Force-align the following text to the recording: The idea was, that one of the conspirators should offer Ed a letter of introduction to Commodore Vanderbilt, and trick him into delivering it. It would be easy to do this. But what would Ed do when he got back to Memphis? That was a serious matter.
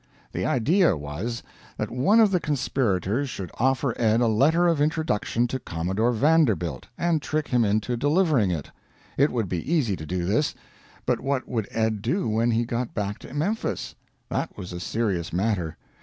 The 0.31 0.47
idea 0.47 0.97
was, 0.97 1.43
that 1.77 1.91
one 1.91 2.19
of 2.19 2.31
the 2.31 2.39
conspirators 2.39 3.29
should 3.29 3.51
offer 3.59 3.93
Ed 4.01 4.19
a 4.19 4.25
letter 4.27 4.65
of 4.67 4.81
introduction 4.81 5.45
to 5.49 5.59
Commodore 5.59 6.11
Vanderbilt, 6.11 6.87
and 6.97 7.21
trick 7.21 7.49
him 7.49 7.63
into 7.63 7.95
delivering 7.95 8.49
it. 8.49 8.71
It 9.15 9.29
would 9.29 9.47
be 9.47 9.71
easy 9.71 9.95
to 9.97 10.05
do 10.07 10.25
this. 10.25 10.55
But 11.05 11.19
what 11.19 11.47
would 11.47 11.67
Ed 11.69 12.01
do 12.01 12.27
when 12.27 12.49
he 12.49 12.65
got 12.65 12.95
back 12.95 13.19
to 13.19 13.31
Memphis? 13.35 13.93
That 14.27 14.57
was 14.57 14.73
a 14.73 14.79
serious 14.79 15.31
matter. 15.31 15.77